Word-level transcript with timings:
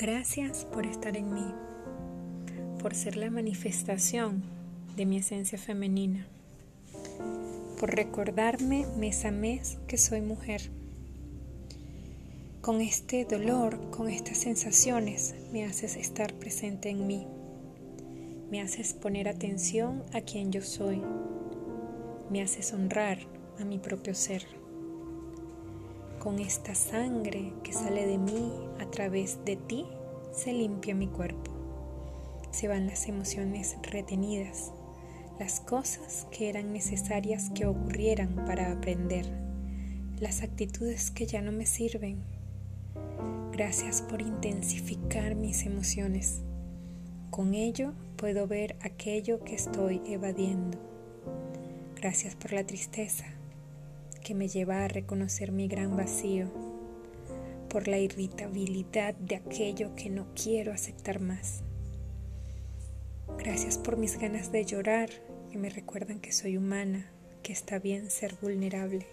Gracias 0.00 0.64
por 0.64 0.86
estar 0.86 1.16
en 1.16 1.34
mí, 1.34 1.52
por 2.80 2.94
ser 2.94 3.16
la 3.16 3.32
manifestación 3.32 4.44
de 4.94 5.06
mi 5.06 5.16
esencia 5.16 5.58
femenina, 5.58 6.24
por 7.80 7.96
recordarme 7.96 8.86
mes 8.96 9.24
a 9.24 9.32
mes 9.32 9.78
que 9.88 9.98
soy 9.98 10.20
mujer. 10.20 10.70
Con 12.60 12.80
este 12.80 13.24
dolor, 13.24 13.90
con 13.90 14.08
estas 14.08 14.38
sensaciones, 14.38 15.34
me 15.52 15.64
haces 15.64 15.96
estar 15.96 16.32
presente 16.34 16.90
en 16.90 17.08
mí. 17.08 17.26
Me 18.52 18.60
haces 18.60 18.92
poner 18.92 19.28
atención 19.28 20.04
a 20.12 20.20
quien 20.20 20.52
yo 20.52 20.62
soy. 20.62 21.02
Me 22.30 22.40
haces 22.40 22.72
honrar 22.72 23.18
a 23.58 23.64
mi 23.64 23.80
propio 23.80 24.14
ser 24.14 24.57
con 26.18 26.38
esta 26.38 26.74
sangre 26.74 27.52
que 27.62 27.72
sale 27.72 28.06
de 28.06 28.18
mí 28.18 28.52
a 28.80 28.90
través 28.90 29.44
de 29.44 29.56
ti, 29.56 29.86
se 30.32 30.52
limpia 30.52 30.94
mi 30.94 31.06
cuerpo. 31.06 31.52
Se 32.50 32.68
van 32.68 32.86
las 32.86 33.08
emociones 33.08 33.76
retenidas, 33.82 34.72
las 35.38 35.60
cosas 35.60 36.26
que 36.30 36.48
eran 36.48 36.72
necesarias 36.72 37.50
que 37.54 37.66
ocurrieran 37.66 38.34
para 38.46 38.72
aprender, 38.72 39.26
las 40.18 40.42
actitudes 40.42 41.10
que 41.10 41.26
ya 41.26 41.40
no 41.42 41.52
me 41.52 41.66
sirven. 41.66 42.22
Gracias 43.52 44.02
por 44.02 44.20
intensificar 44.20 45.34
mis 45.34 45.66
emociones. 45.66 46.40
Con 47.30 47.54
ello 47.54 47.92
puedo 48.16 48.46
ver 48.46 48.76
aquello 48.82 49.42
que 49.44 49.54
estoy 49.54 50.00
evadiendo. 50.06 50.78
Gracias 51.96 52.34
por 52.34 52.52
la 52.52 52.64
tristeza 52.64 53.37
que 54.20 54.34
me 54.34 54.48
lleva 54.48 54.84
a 54.84 54.88
reconocer 54.88 55.52
mi 55.52 55.68
gran 55.68 55.96
vacío, 55.96 56.48
por 57.68 57.88
la 57.88 57.98
irritabilidad 57.98 59.14
de 59.14 59.36
aquello 59.36 59.94
que 59.94 60.10
no 60.10 60.26
quiero 60.34 60.72
aceptar 60.72 61.20
más. 61.20 61.62
Gracias 63.38 63.78
por 63.78 63.96
mis 63.96 64.18
ganas 64.18 64.50
de 64.50 64.64
llorar 64.64 65.10
que 65.50 65.58
me 65.58 65.70
recuerdan 65.70 66.20
que 66.20 66.32
soy 66.32 66.56
humana, 66.56 67.10
que 67.42 67.52
está 67.52 67.78
bien 67.78 68.10
ser 68.10 68.34
vulnerable. 68.40 69.06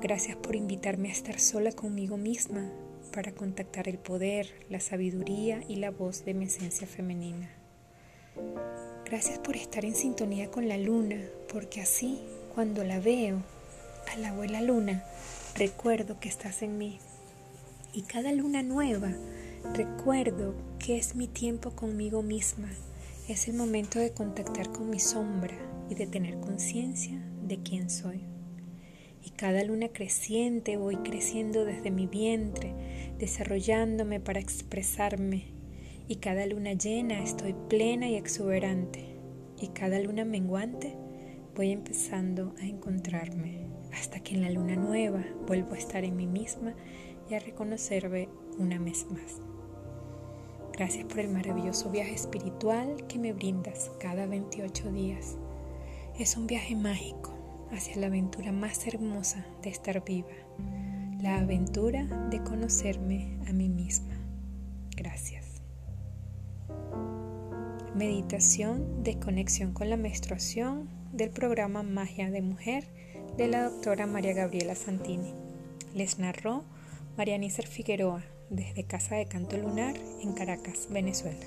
Gracias 0.00 0.36
por 0.36 0.54
invitarme 0.54 1.08
a 1.08 1.12
estar 1.12 1.40
sola 1.40 1.72
conmigo 1.72 2.16
misma 2.16 2.70
para 3.12 3.32
contactar 3.32 3.88
el 3.88 3.98
poder, 3.98 4.52
la 4.68 4.80
sabiduría 4.80 5.62
y 5.68 5.76
la 5.76 5.90
voz 5.90 6.24
de 6.24 6.34
mi 6.34 6.44
esencia 6.44 6.86
femenina. 6.86 7.50
Gracias 9.04 9.38
por 9.38 9.56
estar 9.56 9.84
en 9.84 9.94
sintonía 9.94 10.50
con 10.50 10.68
la 10.68 10.76
luna, 10.76 11.20
porque 11.52 11.80
así, 11.80 12.20
cuando 12.54 12.84
la 12.84 13.00
veo, 13.00 13.42
a 14.12 14.16
la 14.16 14.30
abuela 14.30 14.60
luna, 14.60 15.04
recuerdo 15.56 16.18
que 16.20 16.28
estás 16.28 16.62
en 16.62 16.78
mí. 16.78 16.98
Y 17.92 18.02
cada 18.02 18.32
luna 18.32 18.62
nueva, 18.62 19.12
recuerdo 19.74 20.54
que 20.78 20.98
es 20.98 21.14
mi 21.14 21.28
tiempo 21.28 21.70
conmigo 21.70 22.22
misma. 22.22 22.68
Es 23.28 23.48
el 23.48 23.54
momento 23.54 23.98
de 23.98 24.12
contactar 24.12 24.70
con 24.70 24.90
mi 24.90 25.00
sombra 25.00 25.56
y 25.90 25.94
de 25.94 26.06
tener 26.06 26.38
conciencia 26.40 27.20
de 27.42 27.58
quién 27.62 27.90
soy. 27.90 28.20
Y 29.24 29.30
cada 29.30 29.64
luna 29.64 29.88
creciente 29.88 30.76
voy 30.76 30.96
creciendo 30.96 31.64
desde 31.64 31.90
mi 31.90 32.06
vientre, 32.06 32.74
desarrollándome 33.18 34.20
para 34.20 34.40
expresarme. 34.40 35.44
Y 36.06 36.16
cada 36.16 36.46
luna 36.46 36.74
llena 36.74 37.22
estoy 37.22 37.54
plena 37.68 38.08
y 38.08 38.14
exuberante. 38.14 39.16
Y 39.60 39.68
cada 39.68 39.98
luna 39.98 40.24
menguante 40.24 40.96
voy 41.56 41.72
empezando 41.72 42.54
a 42.60 42.66
encontrarme 42.66 43.66
hasta 43.92 44.20
que 44.20 44.34
en 44.34 44.42
la 44.42 44.50
luna 44.50 44.76
nueva 44.76 45.24
vuelvo 45.46 45.72
a 45.72 45.78
estar 45.78 46.04
en 46.04 46.14
mí 46.14 46.26
misma 46.26 46.74
y 47.30 47.34
a 47.34 47.38
reconocerme 47.38 48.28
una 48.58 48.78
vez 48.78 49.06
más. 49.10 49.40
Gracias 50.74 51.06
por 51.06 51.20
el 51.20 51.30
maravilloso 51.30 51.90
viaje 51.90 52.14
espiritual 52.14 53.06
que 53.08 53.18
me 53.18 53.32
brindas 53.32 53.90
cada 53.98 54.26
28 54.26 54.92
días. 54.92 55.38
Es 56.18 56.36
un 56.36 56.46
viaje 56.46 56.76
mágico 56.76 57.32
hacia 57.72 57.96
la 57.96 58.08
aventura 58.08 58.52
más 58.52 58.86
hermosa 58.86 59.46
de 59.62 59.70
estar 59.70 60.04
viva, 60.04 60.28
la 61.22 61.38
aventura 61.38 62.04
de 62.28 62.42
conocerme 62.42 63.38
a 63.48 63.52
mí 63.52 63.70
misma. 63.70 64.14
Gracias. 64.94 65.62
Meditación 67.94 69.02
de 69.02 69.18
conexión 69.18 69.72
con 69.72 69.88
la 69.88 69.96
menstruación 69.96 71.05
del 71.16 71.30
programa 71.30 71.82
Magia 71.82 72.30
de 72.30 72.42
Mujer 72.42 72.84
de 73.38 73.48
la 73.48 73.62
doctora 73.62 74.06
María 74.06 74.34
Gabriela 74.34 74.74
Santini. 74.74 75.32
Les 75.94 76.18
narró 76.18 76.64
María 77.16 77.38
Nícer 77.38 77.66
Figueroa 77.66 78.22
desde 78.50 78.84
Casa 78.84 79.16
de 79.16 79.26
Canto 79.26 79.56
Lunar 79.56 79.94
en 80.20 80.34
Caracas, 80.34 80.88
Venezuela. 80.90 81.46